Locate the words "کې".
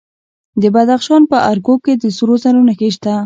1.83-1.93